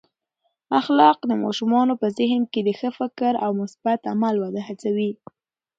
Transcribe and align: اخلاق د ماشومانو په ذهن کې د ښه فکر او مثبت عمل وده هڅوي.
اخلاق 0.79 1.17
د 1.29 1.31
ماشومانو 1.43 1.93
په 2.01 2.07
ذهن 2.17 2.41
کې 2.51 2.59
د 2.63 2.69
ښه 2.79 2.89
فکر 2.99 3.33
او 3.45 3.51
مثبت 3.61 3.99
عمل 4.11 4.35
وده 4.43 4.61
هڅوي. 4.67 5.11